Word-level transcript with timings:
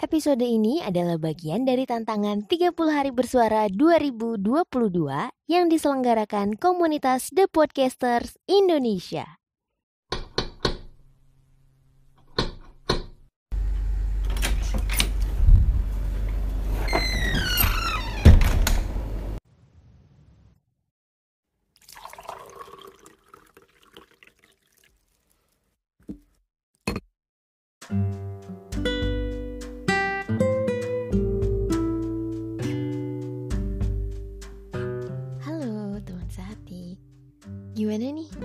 Episode 0.00 0.48
ini 0.48 0.80
adalah 0.80 1.20
bagian 1.20 1.68
dari 1.68 1.84
tantangan 1.84 2.48
30 2.48 2.72
hari 2.88 3.12
bersuara 3.12 3.68
2022 3.68 4.40
yang 5.44 5.68
diselenggarakan 5.68 6.56
komunitas 6.56 7.28
The 7.28 7.44
Podcasters 7.44 8.40
Indonesia. 8.48 9.39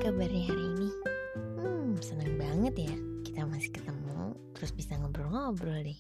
Kabarnya 0.06 0.54
hari 0.54 0.64
ini? 0.78 0.90
Hmm, 1.58 1.98
senang 1.98 2.38
banget 2.38 2.78
ya 2.78 2.96
kita 3.26 3.42
masih 3.50 3.74
ketemu 3.74 4.38
Terus 4.54 4.70
bisa 4.78 5.02
ngobrol-ngobrol 5.02 5.82
deh 5.82 6.00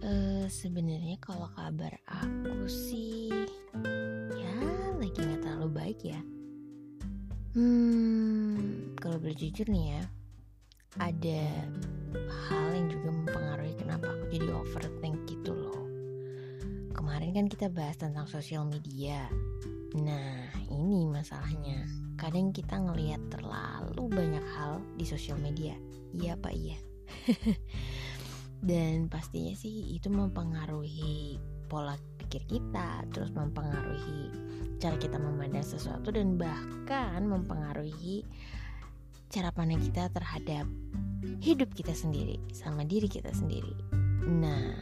Eh, 0.00 0.48
Sebenarnya 0.48 1.20
kalau 1.20 1.44
kabar 1.52 1.92
aku 2.08 2.64
sih 2.72 3.28
Ya 4.32 4.56
lagi 4.96 5.12
gak 5.12 5.44
terlalu 5.44 5.68
baik 5.76 6.00
ya 6.08 6.24
Hmm, 7.52 8.96
kalau 8.96 9.20
boleh 9.20 9.36
jujur 9.36 9.68
nih 9.68 10.00
ya 10.00 10.02
Ada 11.04 11.68
hal 12.48 12.66
yang 12.72 12.88
juga 12.88 13.12
mempengaruhi 13.12 13.76
kenapa 13.76 14.08
aku 14.08 14.24
jadi 14.32 14.56
overthink 14.56 15.28
gitu 15.28 15.52
loh 15.52 15.84
Kemarin 16.96 17.36
kan 17.36 17.44
kita 17.44 17.68
bahas 17.68 18.00
tentang 18.00 18.24
sosial 18.24 18.64
media 18.64 19.28
Nah, 20.00 20.48
ini 20.70 21.10
masalahnya. 21.10 21.99
Kadang 22.20 22.52
kita 22.52 22.76
ngelihat 22.76 23.32
terlalu 23.32 24.12
banyak 24.12 24.44
hal 24.52 24.84
di 25.00 25.08
sosial 25.08 25.40
media. 25.40 25.72
Iya 26.12 26.36
apa 26.36 26.52
iya? 26.52 26.76
Dan 28.68 29.08
pastinya 29.08 29.56
sih 29.56 29.96
itu 29.96 30.12
mempengaruhi 30.12 31.40
pola 31.72 31.96
pikir 32.20 32.44
kita, 32.44 33.08
terus 33.08 33.32
mempengaruhi 33.32 34.28
cara 34.76 35.00
kita 35.00 35.16
memandang 35.16 35.64
sesuatu 35.64 36.12
dan 36.12 36.36
bahkan 36.36 37.24
mempengaruhi 37.24 38.28
cara 39.32 39.48
pandang 39.48 39.80
kita 39.80 40.12
terhadap 40.12 40.68
hidup 41.40 41.72
kita 41.72 41.96
sendiri 41.96 42.36
sama 42.52 42.84
diri 42.84 43.08
kita 43.08 43.32
sendiri. 43.32 43.72
Nah, 44.28 44.76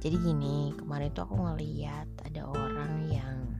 jadi 0.00 0.16
gini, 0.20 0.76
kemarin 0.76 1.08
tuh 1.16 1.24
aku 1.24 1.40
ngeliat 1.40 2.08
ada 2.28 2.48
orang 2.48 2.92
yang 3.08 3.59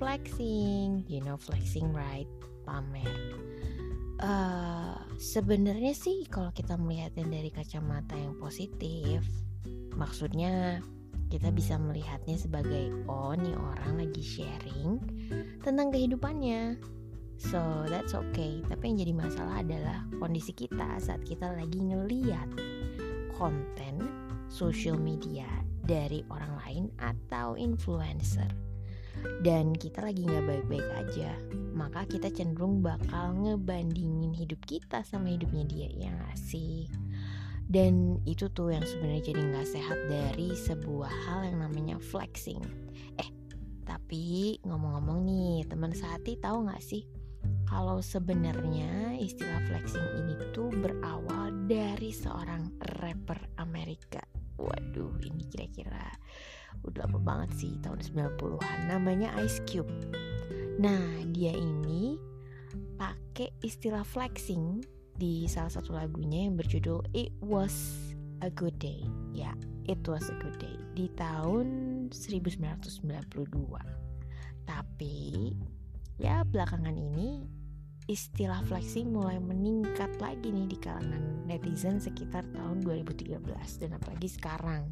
flexing, 0.00 1.04
you 1.04 1.20
know 1.20 1.36
flexing 1.36 1.92
right, 1.92 2.26
pamer. 2.64 3.04
Eh, 4.20 4.96
Sebenarnya 5.20 5.92
sih 5.92 6.24
kalau 6.32 6.48
kita 6.48 6.80
melihatnya 6.80 7.28
dari 7.28 7.52
kacamata 7.52 8.16
yang 8.16 8.40
positif, 8.40 9.20
maksudnya 9.92 10.80
kita 11.28 11.52
bisa 11.52 11.76
melihatnya 11.76 12.40
sebagai 12.40 12.88
oh 13.04 13.36
nih 13.36 13.52
orang 13.52 14.00
lagi 14.00 14.24
sharing 14.24 14.96
tentang 15.60 15.92
kehidupannya. 15.92 16.80
So 17.36 17.60
that's 17.92 18.16
okay. 18.16 18.64
Tapi 18.64 18.80
yang 18.88 18.96
jadi 19.04 19.12
masalah 19.12 19.60
adalah 19.60 20.08
kondisi 20.16 20.56
kita 20.56 20.96
saat 20.96 21.20
kita 21.28 21.52
lagi 21.52 21.76
ngeliat 21.76 22.48
konten 23.36 24.08
social 24.48 24.96
media 24.96 25.44
dari 25.84 26.24
orang 26.32 26.56
lain 26.64 26.84
atau 26.96 27.60
influencer 27.60 28.48
dan 29.44 29.72
kita 29.76 30.04
lagi 30.04 30.24
nggak 30.26 30.46
baik-baik 30.46 30.88
aja 30.96 31.32
maka 31.80 32.04
kita 32.04 32.28
cenderung 32.28 32.84
bakal 32.84 33.32
ngebandingin 33.40 34.36
hidup 34.36 34.60
kita 34.68 35.00
sama 35.00 35.32
hidupnya 35.32 35.64
dia 35.64 35.88
ya 35.88 36.12
nggak 36.12 36.36
sih? 36.36 36.90
Dan 37.70 38.18
itu 38.26 38.50
tuh 38.52 38.74
yang 38.74 38.84
sebenarnya 38.84 39.32
jadi 39.32 39.40
nggak 39.48 39.68
sehat 39.70 39.98
dari 40.10 40.52
sebuah 40.52 41.08
hal 41.08 41.40
yang 41.48 41.64
namanya 41.64 41.96
flexing. 42.02 42.60
Eh 43.16 43.30
tapi 43.88 44.58
ngomong-ngomong 44.66 45.24
nih 45.24 45.56
teman 45.70 45.96
sehati 45.96 46.36
tahu 46.36 46.68
nggak 46.68 46.84
sih 46.84 47.06
kalau 47.64 48.02
sebenarnya 48.02 49.16
istilah 49.16 49.62
flexing 49.70 50.04
ini 50.20 50.34
tuh 50.52 50.68
berawal 50.68 51.54
dari 51.70 52.10
seorang 52.12 52.70
rapper 53.00 53.38
Amerika 53.56 54.29
waduh 54.60 55.16
ini 55.24 55.48
kira-kira 55.48 56.12
udah 56.84 57.08
lama 57.08 57.18
banget 57.20 57.50
sih 57.56 57.72
tahun 57.80 58.00
90-an 58.00 58.78
namanya 58.88 59.32
Ice 59.40 59.60
Cube. 59.64 59.90
Nah 60.80 61.24
dia 61.32 61.52
ini 61.52 62.16
pakai 62.96 63.52
istilah 63.64 64.04
flexing 64.04 64.84
di 65.16 65.44
salah 65.48 65.72
satu 65.72 65.92
lagunya 65.96 66.48
yang 66.48 66.56
berjudul 66.56 67.04
It 67.12 67.32
Was 67.44 67.74
a 68.40 68.48
Good 68.48 68.80
Day. 68.80 69.04
Ya 69.36 69.52
It 69.88 70.04
Was 70.08 70.32
a 70.32 70.36
Good 70.38 70.60
Day 70.62 70.76
di 70.96 71.08
tahun 71.16 71.66
1992 72.12 74.00
tapi 74.68 75.50
ya 76.20 76.46
belakangan 76.46 76.94
ini 76.94 77.59
istilah 78.10 78.58
flexing 78.66 79.14
mulai 79.14 79.38
meningkat 79.38 80.10
lagi 80.18 80.50
nih 80.50 80.66
di 80.66 80.74
kalangan 80.82 81.46
netizen 81.46 82.02
sekitar 82.02 82.42
tahun 82.50 82.82
2013 82.82 83.38
dan 83.78 83.90
apalagi 83.94 84.26
sekarang. 84.26 84.90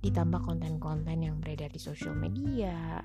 Ditambah 0.00 0.40
konten-konten 0.40 1.20
yang 1.20 1.36
beredar 1.44 1.68
di 1.68 1.76
sosial 1.76 2.16
media 2.16 3.04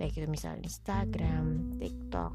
baik 0.00 0.16
itu 0.16 0.24
misalnya 0.24 0.64
Instagram, 0.64 1.76
TikTok 1.76 2.32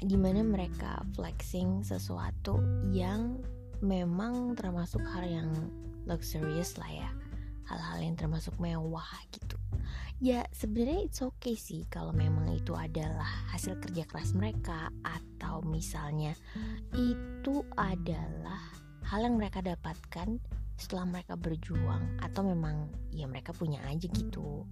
di 0.00 0.16
mana 0.16 0.40
mereka 0.40 1.04
flexing 1.12 1.84
sesuatu 1.84 2.56
yang 2.88 3.36
memang 3.84 4.56
termasuk 4.56 5.04
hal 5.04 5.28
yang 5.28 5.52
luxurious 6.08 6.80
lah 6.80 6.88
ya. 6.88 7.10
Hal-hal 7.68 8.08
yang 8.08 8.16
termasuk 8.16 8.56
mewah 8.56 9.06
gitu 9.28 9.59
ya 10.20 10.44
sebenarnya 10.52 11.08
it's 11.08 11.24
okay 11.24 11.56
sih 11.56 11.88
kalau 11.88 12.12
memang 12.12 12.52
itu 12.52 12.76
adalah 12.76 13.48
hasil 13.56 13.80
kerja 13.80 14.04
keras 14.04 14.36
mereka 14.36 14.92
atau 15.00 15.64
misalnya 15.64 16.36
itu 16.92 17.64
adalah 17.80 18.60
hal 19.08 19.24
yang 19.24 19.40
mereka 19.40 19.64
dapatkan 19.64 20.36
setelah 20.76 21.08
mereka 21.08 21.40
berjuang 21.40 22.20
atau 22.20 22.44
memang 22.44 22.92
ya 23.12 23.24
mereka 23.24 23.56
punya 23.56 23.80
aja 23.88 24.08
gitu. 24.12 24.68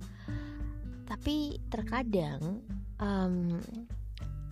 Tapi 1.09 1.57
terkadang 1.73 2.61
um, 3.01 3.57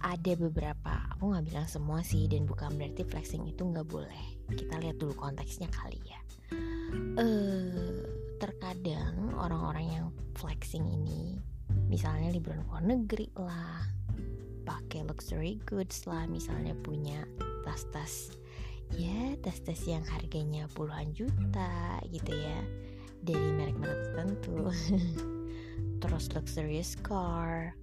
ada 0.00 0.32
beberapa 0.36 0.92
aku 1.12 1.32
nggak 1.32 1.44
bilang 1.48 1.68
semua 1.68 2.00
sih 2.00 2.24
dan 2.24 2.48
bukan 2.48 2.72
berarti 2.76 3.04
flexing 3.04 3.44
itu 3.44 3.68
nggak 3.68 3.88
boleh. 3.88 4.24
Kita 4.52 4.80
lihat 4.80 4.96
dulu 4.96 5.12
konteksnya 5.12 5.68
kali 5.68 6.00
ya. 6.08 6.20
Eh 7.20 8.25
terkadang 8.36 9.32
orang-orang 9.36 9.86
yang 9.88 10.06
flexing 10.36 10.84
ini 10.84 11.40
misalnya 11.88 12.30
liburan 12.34 12.62
ke 12.64 12.70
luar 12.70 12.84
negeri 12.84 13.26
lah 13.38 13.82
pakai 14.66 15.06
luxury 15.06 15.58
goods 15.64 16.04
lah 16.04 16.26
misalnya 16.26 16.74
punya 16.82 17.22
tas-tas 17.62 18.34
ya 18.94 19.34
tas-tas 19.42 19.82
yang 19.86 20.02
harganya 20.06 20.70
puluhan 20.74 21.10
juta 21.14 21.98
gitu 22.10 22.30
ya 22.30 22.60
dari 23.26 23.50
merek-merek 23.58 24.14
tertentu. 24.14 24.70
Terus 26.02 26.24
luxurious 26.30 26.94
car 27.02 27.74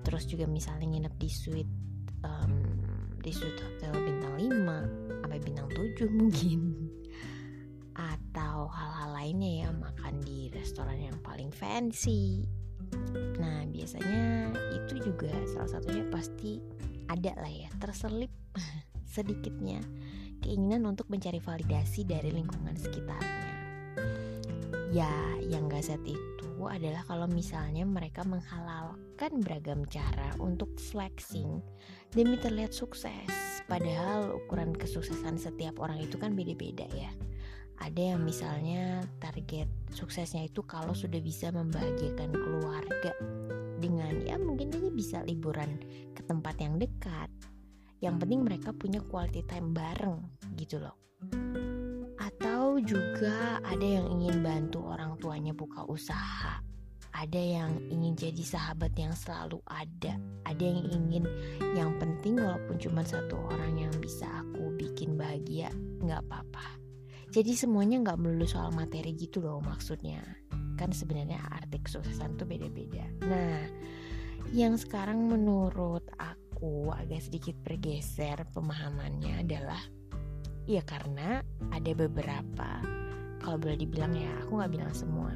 terus 0.00 0.24
juga 0.24 0.48
misalnya 0.48 0.88
nginep 0.88 1.14
di 1.20 1.28
suite 1.28 1.74
um, 2.24 2.64
di 3.20 3.28
suite 3.28 3.60
hotel 3.60 3.92
bintang 4.00 4.34
5 4.40 5.20
sampai 5.20 5.38
bintang 5.44 5.68
7 5.76 6.08
mungkin. 6.08 6.60
Atau 7.92 8.49
hal-hal 8.70 9.10
lainnya 9.12 9.66
ya 9.66 9.68
makan 9.74 10.22
di 10.22 10.48
restoran 10.54 10.98
yang 10.98 11.18
paling 11.20 11.50
fancy. 11.52 12.46
Nah 13.38 13.66
biasanya 13.68 14.50
itu 14.74 15.10
juga 15.10 15.30
salah 15.50 15.70
satunya 15.78 16.06
pasti 16.08 16.62
ada 17.10 17.34
lah 17.38 17.50
ya 17.50 17.68
terselip 17.82 18.30
sedikitnya 19.14 19.82
keinginan 20.40 20.88
untuk 20.88 21.10
mencari 21.12 21.38
validasi 21.38 22.06
dari 22.08 22.32
lingkungan 22.32 22.74
sekitarnya. 22.74 23.54
Ya 24.90 25.12
yang 25.46 25.70
gak 25.70 25.86
set 25.86 26.02
itu 26.02 26.50
adalah 26.66 27.06
kalau 27.06 27.30
misalnya 27.30 27.86
mereka 27.86 28.26
menghalalkan 28.26 29.38
beragam 29.42 29.86
cara 29.86 30.34
untuk 30.42 30.74
flexing 30.76 31.62
demi 32.10 32.40
terlihat 32.40 32.74
sukses. 32.74 33.30
Padahal 33.70 34.34
ukuran 34.34 34.74
kesuksesan 34.74 35.38
setiap 35.38 35.78
orang 35.78 36.02
itu 36.02 36.18
kan 36.18 36.34
beda-beda 36.34 36.90
ya 36.90 37.12
ada 37.80 38.12
yang 38.12 38.20
misalnya 38.20 39.00
target 39.24 39.64
suksesnya 39.96 40.44
itu 40.46 40.60
kalau 40.68 40.92
sudah 40.92 41.16
bisa 41.18 41.48
membahagiakan 41.48 42.28
keluarga 42.28 43.12
dengan 43.80 44.20
ya 44.20 44.36
mungkin 44.36 44.68
aja 44.68 44.90
bisa 44.92 45.18
liburan 45.24 45.80
ke 46.12 46.20
tempat 46.28 46.60
yang 46.60 46.76
dekat. 46.76 47.32
Yang 48.04 48.14
penting 48.24 48.40
mereka 48.44 48.76
punya 48.76 49.00
quality 49.00 49.44
time 49.48 49.72
bareng 49.72 50.20
gitu 50.60 50.80
loh. 50.80 50.96
Atau 52.20 52.80
juga 52.84 53.60
ada 53.64 53.84
yang 53.84 54.12
ingin 54.12 54.44
bantu 54.44 54.84
orang 54.84 55.16
tuanya 55.16 55.56
buka 55.56 55.84
usaha. 55.88 56.60
Ada 57.10 57.40
yang 57.40 57.72
ingin 57.90 58.14
jadi 58.16 58.44
sahabat 58.44 58.92
yang 58.96 59.12
selalu 59.16 59.60
ada. 59.68 60.20
Ada 60.44 60.62
yang 60.62 60.84
ingin 60.88 61.24
yang 61.76 61.90
penting 61.96 62.36
walaupun 62.40 62.76
cuma 62.76 63.04
satu 63.04 63.40
orang 63.40 63.88
yang 63.88 63.94
bisa 64.00 64.28
aku 64.28 64.72
bikin 64.76 65.16
bahagia 65.16 65.72
nggak 66.00 66.24
apa-apa 66.28 66.79
jadi 67.30 67.52
semuanya 67.54 68.02
nggak 68.02 68.18
melulu 68.18 68.46
soal 68.46 68.74
materi 68.74 69.14
gitu 69.14 69.42
loh 69.42 69.62
maksudnya 69.62 70.22
kan 70.74 70.90
sebenarnya 70.90 71.38
arti 71.50 71.78
kesuksesan 71.82 72.36
tuh 72.36 72.46
beda-beda 72.46 73.06
nah 73.26 73.62
yang 74.50 74.74
sekarang 74.74 75.30
menurut 75.30 76.02
aku 76.18 76.90
agak 76.90 77.22
sedikit 77.22 77.54
bergeser 77.62 78.42
pemahamannya 78.50 79.46
adalah 79.46 79.80
ya 80.66 80.82
karena 80.82 81.40
ada 81.70 81.92
beberapa 81.94 82.82
kalau 83.40 83.56
boleh 83.56 83.78
dibilang 83.78 84.12
ya 84.12 84.30
aku 84.44 84.60
nggak 84.60 84.72
bilang 84.74 84.92
semua 84.92 85.32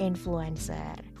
influencer 0.00 1.14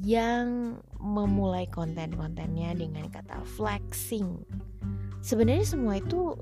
yang 0.00 0.80
memulai 0.96 1.68
konten-kontennya 1.68 2.72
dengan 2.72 3.08
kata 3.12 3.44
flexing. 3.44 4.40
Sebenarnya 5.20 5.66
semua 5.66 6.00
itu 6.00 6.36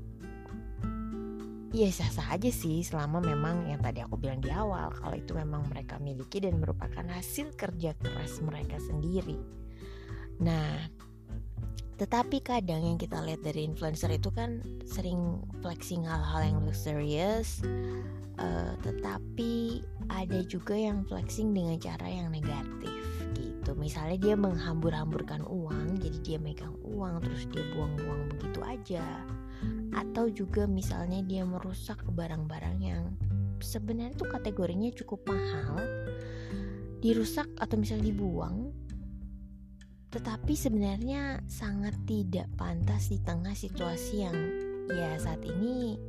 ya 1.69 1.89
sah-sah 1.93 2.33
aja 2.33 2.49
sih 2.49 2.81
selama 2.81 3.21
memang 3.21 3.69
yang 3.69 3.81
tadi 3.81 4.01
aku 4.01 4.17
bilang 4.17 4.41
di 4.41 4.49
awal 4.49 4.89
kalau 4.89 5.13
itu 5.13 5.37
memang 5.37 5.69
mereka 5.69 6.01
miliki 6.01 6.41
dan 6.41 6.57
merupakan 6.57 7.05
hasil 7.05 7.53
kerja 7.53 7.93
keras 8.01 8.41
mereka 8.41 8.81
sendiri. 8.81 9.37
Nah, 10.41 10.89
tetapi 11.99 12.41
kadang 12.41 12.81
yang 12.81 12.97
kita 12.97 13.21
lihat 13.21 13.43
dari 13.43 13.67
influencer 13.67 14.09
itu 14.09 14.31
kan 14.33 14.63
sering 14.87 15.43
flexing 15.59 16.07
hal-hal 16.07 16.41
yang 16.41 16.57
luxurious, 16.63 17.61
uh, 18.39 18.73
tetapi 18.81 19.83
ada 20.09 20.39
juga 20.47 20.73
yang 20.73 21.05
flexing 21.05 21.53
dengan 21.53 21.77
cara 21.77 22.07
yang 22.07 22.31
negatif 22.33 22.98
gitu. 23.59 23.75
Misalnya 23.75 24.17
dia 24.17 24.35
menghambur-hamburkan 24.39 25.43
uang 25.43 25.99
jadi 25.99 26.17
dia 26.23 26.37
megang 26.39 26.73
uang 26.87 27.19
terus 27.21 27.43
dia 27.51 27.67
buang-buang 27.75 28.31
begitu 28.31 28.59
aja. 28.63 29.03
Atau 29.91 30.31
juga 30.31 30.63
misalnya 30.65 31.19
dia 31.21 31.43
merusak 31.43 31.99
barang-barang 32.07 32.77
yang 32.79 33.03
sebenarnya 33.59 34.15
itu 34.15 34.25
kategorinya 34.25 34.89
cukup 34.95 35.19
mahal 35.27 35.83
dirusak 36.99 37.47
atau 37.59 37.75
misalnya 37.79 38.11
dibuang 38.11 38.71
tetapi 40.09 40.57
sebenarnya 40.57 41.45
sangat 41.45 41.93
tidak 42.09 42.49
pantas 42.57 43.13
di 43.13 43.21
tengah 43.21 43.53
situasi 43.53 44.25
yang 44.25 44.37
ya 44.89 45.15
saat 45.21 45.39
ini 45.45 46.01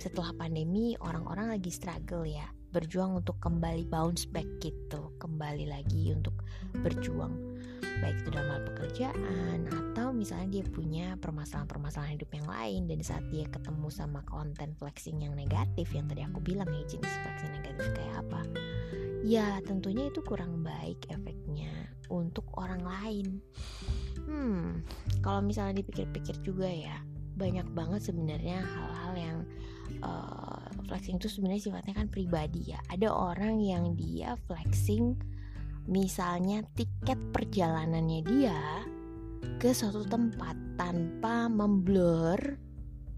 setelah 0.00 0.32
pandemi 0.34 0.96
orang-orang 1.04 1.52
lagi 1.52 1.68
struggle 1.68 2.24
ya 2.24 2.48
berjuang 2.72 3.20
untuk 3.20 3.36
kembali 3.38 3.84
bounce 3.92 4.24
back 4.24 4.48
gitu 4.64 5.12
kembali 5.20 5.68
lagi 5.68 6.16
untuk 6.16 6.32
berjuang. 6.80 7.36
Baik 8.00 8.24
itu 8.24 8.28
dalam 8.34 8.48
hal 8.50 8.62
pekerjaan 8.74 9.58
atau 9.70 10.10
misalnya 10.10 10.58
dia 10.58 10.64
punya 10.66 11.14
permasalahan-permasalahan 11.20 12.18
hidup 12.18 12.32
yang 12.34 12.48
lain 12.48 12.80
dan 12.90 12.98
saat 13.04 13.22
dia 13.30 13.46
ketemu 13.46 13.92
sama 13.92 14.24
konten 14.26 14.74
flexing 14.80 15.22
yang 15.22 15.36
negatif 15.36 15.86
yang 15.92 16.08
tadi 16.08 16.24
aku 16.24 16.40
bilang 16.42 16.66
ya 16.72 16.82
jenis 16.88 17.14
flexing 17.22 17.52
negatif 17.52 17.86
kayak 17.94 18.16
apa 18.26 18.40
ya 19.22 19.62
tentunya 19.62 20.10
itu 20.10 20.18
kurang 20.24 20.66
baik 20.66 20.98
efeknya 21.12 21.70
untuk 22.10 22.48
orang 22.58 22.82
lain. 22.82 23.38
Hmm 24.26 24.82
kalau 25.22 25.44
misalnya 25.44 25.84
dipikir-pikir 25.84 26.42
juga 26.42 26.66
ya 26.66 26.98
banyak 27.38 27.64
banget 27.72 28.02
sebenarnya 28.02 28.60
hal-hal 28.60 29.12
yang 29.14 29.38
uh, 30.02 30.41
flexing 30.86 31.18
itu 31.18 31.28
sebenarnya 31.30 31.70
sifatnya 31.70 31.94
kan 31.96 32.08
pribadi 32.08 32.74
ya. 32.74 32.80
Ada 32.90 33.08
orang 33.10 33.62
yang 33.62 33.94
dia 33.94 34.34
flexing 34.46 35.18
misalnya 35.86 36.62
tiket 36.78 37.18
perjalanannya 37.34 38.20
dia 38.22 38.86
ke 39.58 39.74
suatu 39.74 40.06
tempat 40.06 40.54
tanpa 40.78 41.50
memblur 41.50 42.38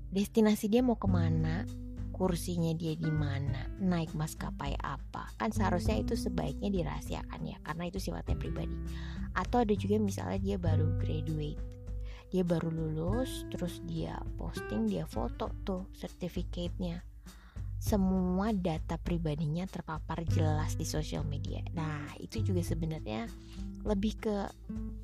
destinasi 0.08 0.72
dia 0.72 0.80
mau 0.80 0.96
ke 0.96 1.04
mana 1.04 1.68
kursinya 2.14 2.70
dia 2.78 2.94
di 2.94 3.10
mana 3.10 3.68
naik 3.82 4.14
maskapai 4.14 4.78
apa. 4.80 5.28
Kan 5.36 5.50
seharusnya 5.50 5.98
itu 6.00 6.14
sebaiknya 6.14 6.70
dirahasiakan 6.70 7.40
ya 7.42 7.56
karena 7.66 7.90
itu 7.90 7.98
sifatnya 7.98 8.38
pribadi. 8.38 8.76
Atau 9.34 9.66
ada 9.66 9.74
juga 9.74 9.98
misalnya 9.98 10.38
dia 10.38 10.56
baru 10.56 10.94
graduate 11.02 11.74
dia 12.34 12.42
baru 12.42 12.66
lulus 12.66 13.46
terus 13.54 13.78
dia 13.86 14.18
posting 14.34 14.90
dia 14.90 15.06
foto 15.06 15.54
tuh 15.62 15.86
sertifikatnya 15.94 16.98
semua 17.84 18.48
data 18.56 18.96
pribadinya 18.96 19.68
terpapar 19.68 20.24
jelas 20.32 20.72
di 20.80 20.88
sosial 20.88 21.20
media. 21.28 21.60
Nah 21.76 22.16
itu 22.16 22.40
juga 22.40 22.64
sebenarnya 22.64 23.28
lebih 23.84 24.24
ke 24.24 24.36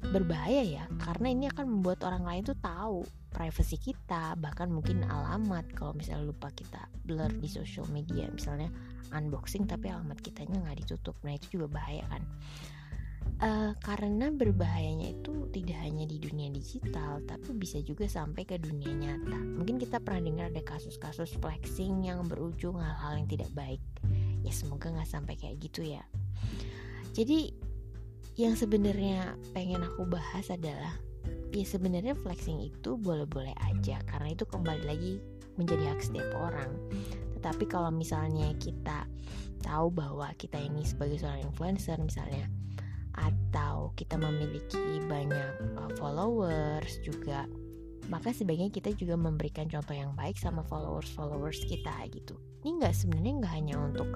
berbahaya 0.09 0.65
ya 0.65 0.85
karena 0.97 1.29
ini 1.29 1.45
akan 1.53 1.69
membuat 1.69 2.01
orang 2.09 2.25
lain 2.25 2.43
tuh 2.49 2.57
tahu 2.57 3.05
privasi 3.29 3.77
kita 3.77 4.33
bahkan 4.41 4.73
mungkin 4.73 5.05
alamat 5.05 5.69
kalau 5.77 5.93
misalnya 5.93 6.33
lupa 6.33 6.49
kita 6.57 6.89
blur 7.05 7.29
di 7.37 7.53
sosial 7.53 7.85
media. 7.93 8.33
Misalnya 8.33 8.73
unboxing 9.13 9.69
tapi 9.69 9.93
alamat 9.93 10.17
kitanya 10.25 10.65
nggak 10.65 10.81
ditutup. 10.81 11.21
Nah 11.21 11.37
itu 11.37 11.61
juga 11.61 11.77
bahaya 11.77 12.09
kan 12.09 12.25
uh, 13.41 13.73
karena 13.81 14.29
berbahayanya 14.31 15.17
itu 15.19 15.49
tidak 15.51 15.79
hanya 15.83 16.05
di 16.07 16.21
dunia 16.21 16.53
digital 16.53 17.25
tapi 17.27 17.57
bisa 17.57 17.81
juga 17.83 18.07
sampai 18.07 18.47
ke 18.47 18.61
dunia 18.61 18.93
nyata. 18.95 19.37
Mungkin 19.37 19.81
kita 19.81 19.99
pernah 19.99 20.23
dengar 20.31 20.47
ada 20.53 20.63
kasus-kasus 20.63 21.35
flexing 21.41 22.07
yang 22.07 22.25
berujung 22.29 22.79
hal-hal 22.79 23.19
yang 23.25 23.29
tidak 23.29 23.51
baik. 23.57 23.83
Ya 24.45 24.53
semoga 24.55 24.93
nggak 24.93 25.09
sampai 25.09 25.35
kayak 25.37 25.61
gitu 25.61 25.85
ya. 25.85 26.05
Jadi 27.17 27.51
yang 28.39 28.55
sebenarnya 28.55 29.37
pengen 29.53 29.83
aku 29.83 30.07
bahas 30.07 30.49
adalah 30.49 30.95
ya 31.51 31.67
sebenarnya 31.67 32.15
flexing 32.15 32.63
itu 32.63 32.95
boleh-boleh 32.95 33.53
aja 33.67 33.99
karena 34.07 34.33
itu 34.33 34.47
kembali 34.47 34.85
lagi 34.87 35.19
menjadi 35.59 35.93
hak 35.93 36.01
setiap 36.01 36.31
orang. 36.39 36.71
Tetapi 37.37 37.65
kalau 37.69 37.91
misalnya 37.91 38.55
kita 38.57 39.05
tahu 39.61 39.93
bahwa 39.93 40.33
kita 40.41 40.57
ini 40.57 40.87
sebagai 40.87 41.21
seorang 41.21 41.45
influencer 41.45 42.01
misalnya 42.01 42.49
atau 43.21 43.93
kita 43.95 44.17
memiliki 44.17 45.01
banyak 45.05 45.77
uh, 45.77 45.93
followers 46.01 46.97
juga 47.05 47.45
maka 48.11 48.35
sebaiknya 48.35 48.75
kita 48.75 48.91
juga 48.99 49.15
memberikan 49.15 49.71
contoh 49.71 49.95
yang 49.95 50.11
baik 50.19 50.35
sama 50.35 50.67
followers-followers 50.67 51.63
kita 51.71 51.95
gitu. 52.11 52.35
Ini 52.67 52.83
nggak 52.83 52.95
sebenarnya 52.95 53.33
nggak 53.39 53.55
hanya 53.55 53.77
untuk 53.79 54.11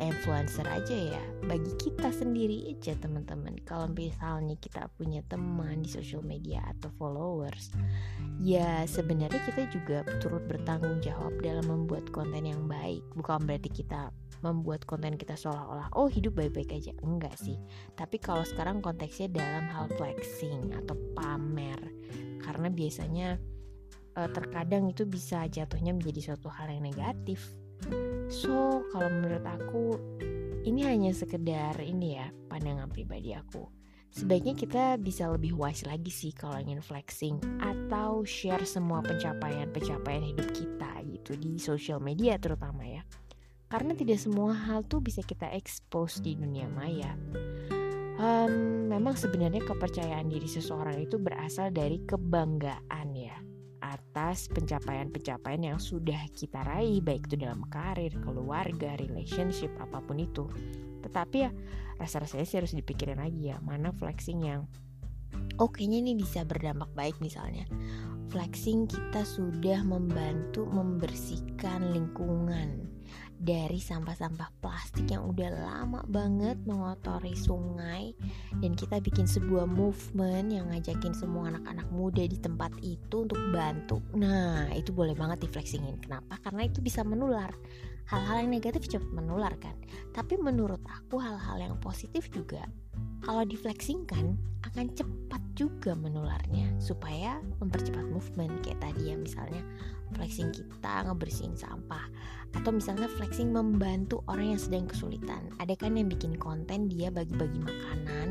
influencer 0.00 0.64
aja 0.64 1.16
ya, 1.16 1.22
bagi 1.44 1.72
kita 1.76 2.08
sendiri 2.08 2.72
aja 2.72 2.96
teman-teman. 3.00 3.56
Kalau 3.68 3.88
misalnya 3.92 4.56
kita 4.56 4.88
punya 4.96 5.20
teman 5.28 5.84
di 5.84 5.88
social 5.92 6.24
media 6.24 6.64
atau 6.76 6.88
followers, 6.96 7.72
ya 8.40 8.84
sebenarnya 8.88 9.40
kita 9.44 9.68
juga 9.68 10.04
turut 10.20 10.44
bertanggung 10.48 11.04
jawab 11.04 11.36
dalam 11.44 11.68
membuat 11.68 12.08
konten 12.12 12.48
yang 12.48 12.64
baik. 12.64 13.04
Bukan 13.12 13.44
berarti 13.44 13.68
kita 13.68 14.08
membuat 14.40 14.84
konten 14.88 15.16
kita 15.16 15.36
seolah-olah 15.36 15.92
oh 15.96 16.08
hidup 16.08 16.36
baik-baik 16.36 16.72
aja. 16.76 16.92
Enggak 17.04 17.36
sih. 17.36 17.56
Tapi 17.96 18.16
kalau 18.20 18.44
sekarang 18.44 18.80
konteksnya 18.80 19.28
dalam 19.30 19.68
hal 19.72 19.86
flexing 19.96 20.72
atau 20.76 20.96
pamer 21.16 21.80
karena 22.40 22.68
biasanya 22.72 23.36
uh, 24.16 24.30
terkadang 24.32 24.90
itu 24.90 25.04
bisa 25.06 25.46
jatuhnya 25.46 25.94
menjadi 25.94 26.32
suatu 26.32 26.48
hal 26.48 26.72
yang 26.72 26.84
negatif. 26.84 27.44
So 28.28 28.84
kalau 28.92 29.08
menurut 29.08 29.44
aku 29.44 29.96
ini 30.68 30.84
hanya 30.84 31.16
sekedar 31.16 31.80
ini 31.80 32.20
ya 32.20 32.28
pandangan 32.52 32.92
pribadi 32.92 33.32
aku. 33.32 33.64
Sebaiknya 34.10 34.58
kita 34.58 34.84
bisa 34.98 35.30
lebih 35.30 35.54
wise 35.54 35.86
lagi 35.86 36.10
sih 36.10 36.34
kalau 36.34 36.58
ingin 36.58 36.82
flexing 36.82 37.38
atau 37.62 38.26
share 38.26 38.66
semua 38.66 39.06
pencapaian-pencapaian 39.06 40.34
hidup 40.34 40.50
kita 40.50 40.90
gitu 41.06 41.38
di 41.38 41.62
sosial 41.62 42.02
media 42.02 42.34
terutama 42.34 42.82
ya 42.82 43.06
karena 43.70 43.94
tidak 43.94 44.18
semua 44.18 44.50
hal 44.50 44.82
tuh 44.82 44.98
bisa 44.98 45.22
kita 45.22 45.46
expose 45.54 46.18
di 46.18 46.34
dunia 46.34 46.66
maya. 46.66 47.14
Um, 48.20 48.90
memang 48.92 49.16
sebenarnya 49.16 49.64
kepercayaan 49.64 50.28
diri 50.28 50.44
seseorang 50.44 51.00
itu 51.00 51.16
berasal 51.16 51.72
dari 51.72 52.04
kebanggaan 52.04 53.16
ya 53.16 53.38
atas 53.80 54.50
pencapaian-pencapaian 54.52 55.72
yang 55.72 55.78
sudah 55.80 56.28
kita 56.36 56.60
raih 56.66 57.00
baik 57.00 57.30
itu 57.30 57.40
dalam 57.40 57.64
karir, 57.72 58.12
keluarga, 58.20 58.98
relationship 59.00 59.72
apa 59.80 60.04
pun 60.04 60.20
itu. 60.20 60.44
Tetapi 61.00 61.36
ya 61.40 61.48
rasa-rasanya 61.96 62.44
sih 62.44 62.58
harus 62.60 62.74
dipikirin 62.76 63.22
lagi 63.22 63.54
ya 63.54 63.56
mana 63.62 63.94
flexing 63.94 64.44
yang 64.44 64.68
oh 65.60 65.68
kayaknya 65.68 66.00
ini 66.00 66.12
bisa 66.16 66.42
berdampak 66.48 66.88
baik 66.96 67.16
misalnya 67.20 67.68
flexing 68.32 68.88
kita 68.88 69.22
sudah 69.22 69.84
membantu 69.84 70.64
membersihkan 70.64 71.92
lingkungan 71.92 72.89
dari 73.40 73.80
sampah-sampah 73.80 74.60
plastik 74.60 75.08
yang 75.08 75.24
udah 75.24 75.48
lama 75.48 76.04
banget 76.04 76.60
mengotori 76.68 77.32
sungai 77.32 78.12
dan 78.60 78.76
kita 78.76 79.00
bikin 79.00 79.24
sebuah 79.24 79.64
movement 79.64 80.52
yang 80.52 80.68
ngajakin 80.68 81.16
semua 81.16 81.48
anak-anak 81.48 81.88
muda 81.88 82.20
di 82.28 82.36
tempat 82.36 82.68
itu 82.84 83.24
untuk 83.24 83.40
bantu. 83.48 84.04
Nah, 84.12 84.68
itu 84.76 84.92
boleh 84.92 85.16
banget 85.16 85.42
di 85.44 85.48
flexingin. 85.48 85.96
Kenapa? 86.04 86.36
Karena 86.44 86.68
itu 86.68 86.84
bisa 86.84 87.00
menular. 87.00 87.50
hal-hal 88.10 88.42
yang 88.42 88.50
negatif 88.50 88.90
cepat 88.90 89.06
menular 89.14 89.54
kan 89.62 89.78
tapi 90.10 90.34
menurut 90.34 90.82
aku 90.82 91.22
hal-hal 91.22 91.62
yang 91.62 91.78
positif 91.78 92.26
juga 92.34 92.66
kalau 93.22 93.46
diflexingkan 93.46 94.34
akan 94.66 94.90
cepat 94.98 95.38
juga 95.54 95.94
menularnya 95.94 96.74
supaya 96.82 97.38
mempercepat 97.62 98.02
movement 98.10 98.66
kayak 98.66 98.82
tadi 98.82 99.14
ya 99.14 99.16
misalnya 99.16 99.62
flexing 100.14 100.50
kita 100.50 101.06
ngebersihin 101.06 101.54
sampah 101.54 102.06
atau 102.50 102.70
misalnya 102.74 103.06
flexing 103.06 103.54
membantu 103.54 104.26
orang 104.26 104.56
yang 104.56 104.60
sedang 104.60 104.86
kesulitan. 104.90 105.54
Ada 105.62 105.78
kan 105.78 105.94
yang 105.94 106.10
bikin 106.10 106.34
konten 106.36 106.90
dia 106.90 107.14
bagi-bagi 107.14 107.62
makanan 107.62 108.28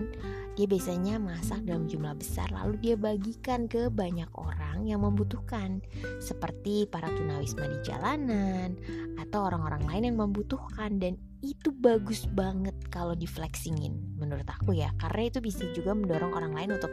dia 0.60 0.68
biasanya 0.68 1.24
masak 1.24 1.64
dalam 1.64 1.88
jumlah 1.88 2.20
besar 2.20 2.52
lalu 2.52 2.76
dia 2.84 2.96
bagikan 3.00 3.72
ke 3.72 3.88
banyak 3.88 4.28
orang 4.36 4.84
yang 4.84 5.08
membutuhkan. 5.08 5.80
Seperti 6.20 6.84
para 6.84 7.08
tunawisma 7.08 7.64
di 7.64 7.80
jalanan 7.88 8.76
atau 9.16 9.48
orang-orang 9.48 9.88
lain 9.88 10.04
yang 10.12 10.20
membutuhkan 10.20 11.00
dan 11.00 11.16
itu 11.40 11.72
bagus 11.72 12.28
banget 12.28 12.76
kalau 12.92 13.16
di 13.16 13.24
flexingin 13.24 13.96
menurut 14.20 14.46
aku 14.48 14.76
ya. 14.76 14.92
Karena 15.00 15.32
itu 15.32 15.40
bisa 15.40 15.64
juga 15.72 15.96
mendorong 15.96 16.36
orang 16.36 16.54
lain 16.56 16.76
untuk 16.76 16.92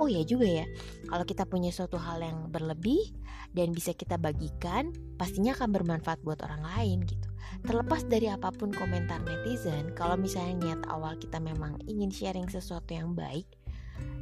oh 0.00 0.08
ya 0.08 0.24
juga 0.24 0.48
ya 0.48 0.66
kalau 1.08 1.24
kita 1.28 1.44
punya 1.44 1.68
suatu 1.68 2.00
hal 2.00 2.24
yang 2.24 2.48
berlebih 2.48 3.12
dan 3.52 3.76
bisa 3.76 3.92
kita 3.92 4.16
bagikan 4.16 4.96
pastinya 5.20 5.52
akan 5.52 5.70
bermanfaat 5.76 6.24
buat 6.24 6.40
orang 6.44 6.64
lain 6.64 7.04
gitu. 7.04 7.28
Terlepas 7.68 8.08
dari 8.08 8.32
apa 8.32 8.48
pun 8.48 8.72
komentar 8.72 9.20
netizen 9.22 9.92
kalau 9.92 10.16
misalnya 10.16 10.72
niat 10.72 10.80
awal 10.88 11.14
kita 11.20 11.36
memang 11.36 11.76
ingin 11.84 12.08
sharing 12.08 12.48
sesuatu 12.48 12.96
yang 12.96 13.12
baik 13.12 13.44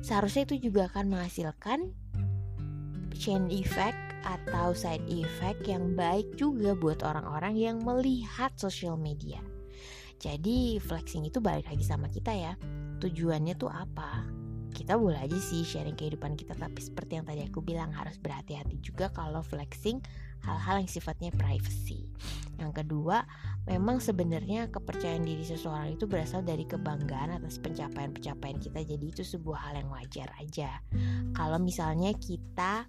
seharusnya 0.00 0.48
itu 0.48 0.70
juga 0.70 0.88
akan 0.92 1.12
menghasilkan 1.12 1.92
chain 3.16 3.52
effect 3.52 3.96
atau 4.24 4.72
side 4.72 5.04
effect 5.08 5.64
yang 5.64 5.96
baik 5.96 6.28
juga 6.36 6.76
buat 6.76 7.00
orang-orang 7.04 7.56
yang 7.56 7.76
melihat 7.84 8.52
social 8.56 8.96
media 8.96 9.40
jadi 10.20 10.76
flexing 10.84 11.24
itu 11.24 11.40
balik 11.40 11.64
lagi 11.72 11.80
sama 11.80 12.12
kita 12.12 12.28
ya. 12.36 12.52
Tujuannya 13.00 13.56
tuh 13.56 13.72
apa? 13.72 14.28
Kita 14.70 15.00
boleh 15.00 15.16
aja 15.16 15.40
sih 15.40 15.64
sharing 15.64 15.96
kehidupan 15.96 16.36
kita 16.36 16.54
tapi 16.54 16.78
seperti 16.78 17.18
yang 17.18 17.26
tadi 17.26 17.42
aku 17.48 17.58
bilang 17.64 17.90
harus 17.90 18.20
berhati-hati 18.20 18.78
juga 18.84 19.10
kalau 19.10 19.40
flexing 19.40 19.98
hal-hal 20.44 20.84
yang 20.84 20.90
sifatnya 20.92 21.32
privacy. 21.34 22.12
Yang 22.60 22.84
kedua, 22.84 23.24
memang 23.64 24.04
sebenarnya 24.04 24.68
kepercayaan 24.68 25.24
diri 25.24 25.42
seseorang 25.42 25.96
itu 25.96 26.04
berasal 26.04 26.44
dari 26.44 26.68
kebanggaan 26.68 27.40
atas 27.40 27.56
pencapaian-pencapaian 27.56 28.60
kita. 28.60 28.84
Jadi 28.84 29.04
itu 29.08 29.24
sebuah 29.24 29.72
hal 29.72 29.74
yang 29.80 29.88
wajar 29.88 30.28
aja. 30.36 30.84
Kalau 31.32 31.56
misalnya 31.56 32.12
kita 32.14 32.84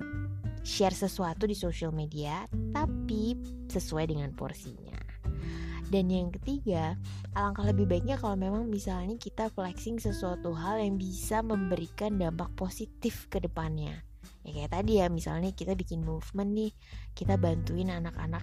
share 0.61 0.93
sesuatu 0.93 1.49
di 1.49 1.57
social 1.57 1.89
media 1.95 2.45
tapi 2.75 3.39
sesuai 3.71 4.11
dengan 4.11 4.29
porsinya. 4.35 5.00
Dan 5.91 6.07
yang 6.07 6.31
ketiga, 6.31 6.95
alangkah 7.35 7.67
lebih 7.67 7.83
baiknya 7.83 8.15
kalau 8.15 8.39
memang 8.39 8.71
misalnya 8.71 9.19
kita 9.19 9.51
flexing 9.51 9.99
sesuatu 9.99 10.55
hal 10.55 10.79
yang 10.79 10.95
bisa 10.95 11.43
memberikan 11.43 12.15
dampak 12.15 12.47
positif 12.55 13.27
ke 13.27 13.43
depannya. 13.43 13.99
Ya 14.41 14.55
kayak 14.55 14.71
tadi 14.71 15.03
ya, 15.03 15.11
misalnya 15.11 15.51
kita 15.51 15.75
bikin 15.75 16.01
movement 16.01 16.55
nih, 16.55 16.71
kita 17.13 17.37
bantuin 17.37 17.91
anak-anak 17.91 18.41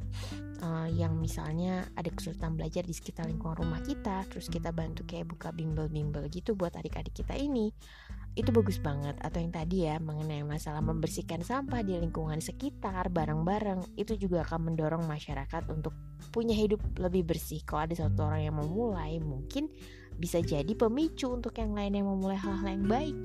uh, 0.62 0.86
yang 0.92 1.18
misalnya 1.18 1.88
ada 1.98 2.12
kesulitan 2.12 2.54
belajar 2.54 2.86
di 2.86 2.94
sekitar 2.94 3.26
lingkungan 3.26 3.64
rumah 3.64 3.82
kita, 3.82 4.28
terus 4.30 4.46
kita 4.46 4.70
bantu 4.70 5.02
kayak 5.08 5.26
buka 5.26 5.50
bimbel-bimbel 5.50 6.28
gitu 6.30 6.54
buat 6.54 6.76
adik-adik 6.76 7.16
kita 7.16 7.34
ini 7.34 7.72
itu 8.38 8.54
bagus 8.54 8.78
banget. 8.78 9.18
Atau 9.18 9.42
yang 9.42 9.50
tadi 9.50 9.90
ya 9.90 9.98
mengenai 9.98 10.46
masalah 10.46 10.78
membersihkan 10.78 11.42
sampah 11.42 11.82
di 11.82 11.98
lingkungan 11.98 12.38
sekitar 12.38 13.10
bareng-bareng. 13.10 13.98
Itu 13.98 14.14
juga 14.14 14.46
akan 14.46 14.72
mendorong 14.72 15.02
masyarakat 15.10 15.66
untuk 15.74 15.90
punya 16.30 16.54
hidup 16.54 16.78
lebih 17.02 17.26
bersih. 17.26 17.66
Kalau 17.66 17.90
ada 17.90 17.98
satu 17.98 18.30
orang 18.30 18.46
yang 18.46 18.56
memulai 18.56 19.18
mungkin 19.18 19.66
bisa 20.14 20.38
jadi 20.38 20.70
pemicu 20.78 21.30
untuk 21.34 21.58
yang 21.58 21.74
lain 21.74 21.98
yang 21.98 22.06
memulai 22.06 22.38
hal-hal 22.38 22.68
yang 22.70 22.86
baik. 22.86 23.16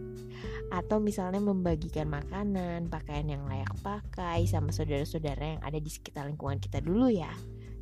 Atau 0.73 0.97
misalnya 0.97 1.37
membagikan 1.37 2.09
makanan, 2.09 2.89
pakaian 2.89 3.29
yang 3.29 3.45
layak 3.45 3.69
pakai 3.85 4.49
sama 4.49 4.73
saudara-saudara 4.73 5.57
yang 5.57 5.61
ada 5.61 5.77
di 5.77 5.89
sekitar 5.93 6.25
lingkungan 6.25 6.57
kita 6.57 6.81
dulu 6.81 7.13
ya. 7.13 7.29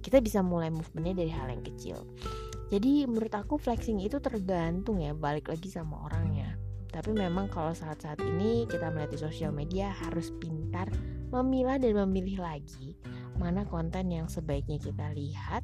Kita 0.03 0.19
bisa 0.19 0.43
mulai 0.43 0.67
movementnya 0.67 1.23
dari 1.23 1.31
hal 1.31 1.47
yang 1.47 1.63
kecil. 1.63 2.03
Jadi 2.71 3.03
menurut 3.03 3.35
aku 3.35 3.59
flexing 3.59 4.00
itu 4.00 4.23
tergantung 4.23 5.03
ya 5.03 5.11
balik 5.11 5.51
lagi 5.51 5.67
sama 5.67 6.07
orangnya 6.07 6.40
tapi 6.91 7.15
memang 7.15 7.48
kalau 7.48 7.71
saat-saat 7.71 8.19
ini 8.19 8.67
kita 8.67 8.91
melihat 8.91 9.12
di 9.15 9.19
sosial 9.19 9.51
media 9.55 9.95
harus 10.07 10.31
pintar 10.43 10.91
memilah 11.31 11.79
dan 11.79 11.95
memilih 12.07 12.43
lagi 12.43 13.00
mana 13.39 13.63
konten 13.65 14.12
yang 14.12 14.27
sebaiknya 14.27 14.77
kita 14.77 15.10
lihat 15.15 15.63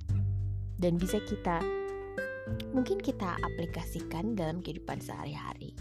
dan 0.80 0.96
bisa 0.96 1.20
kita 1.28 1.60
mungkin 2.72 2.98
kita 2.98 3.36
aplikasikan 3.44 4.34
dalam 4.34 4.64
kehidupan 4.64 5.04
sehari-hari. 5.04 5.76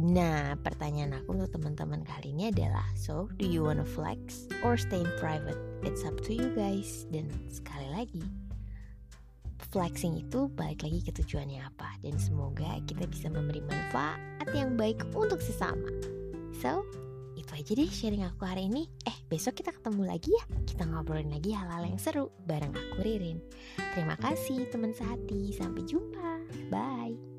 Nah, 0.00 0.56
pertanyaan 0.64 1.20
aku 1.20 1.36
untuk 1.36 1.60
teman-teman 1.60 2.00
kali 2.08 2.32
ini 2.32 2.48
adalah 2.48 2.88
So, 2.96 3.28
do 3.36 3.44
you 3.44 3.60
wanna 3.60 3.84
flex 3.84 4.48
or 4.64 4.80
stay 4.80 5.04
in 5.04 5.12
private? 5.20 5.58
It's 5.84 6.08
up 6.08 6.16
to 6.24 6.32
you 6.32 6.56
guys 6.56 7.04
Dan 7.12 7.28
sekali 7.52 7.84
lagi, 7.92 8.24
flexing 9.68 10.16
itu 10.16 10.48
balik 10.56 10.82
lagi 10.82 11.00
ke 11.04 11.12
tujuannya 11.12 11.60
apa 11.60 12.00
dan 12.00 12.16
semoga 12.16 12.80
kita 12.88 13.04
bisa 13.04 13.28
memberi 13.28 13.60
manfaat 13.64 14.18
yang 14.56 14.74
baik 14.74 15.04
untuk 15.12 15.38
sesama. 15.44 15.88
So, 16.60 16.84
itu 17.36 17.50
aja 17.56 17.72
deh 17.72 17.90
sharing 17.90 18.24
aku 18.26 18.44
hari 18.44 18.68
ini. 18.68 18.88
Eh, 19.08 19.16
besok 19.32 19.60
kita 19.60 19.72
ketemu 19.72 20.08
lagi 20.08 20.30
ya. 20.32 20.44
Kita 20.66 20.84
ngobrolin 20.84 21.32
lagi 21.32 21.56
hal-hal 21.56 21.88
yang 21.88 22.00
seru 22.00 22.28
bareng 22.44 22.72
aku 22.72 23.00
Ririn. 23.00 23.40
Terima 23.96 24.16
kasih 24.20 24.68
teman 24.68 24.92
sehati. 24.92 25.54
Sampai 25.56 25.82
jumpa. 25.88 26.44
Bye. 26.68 27.29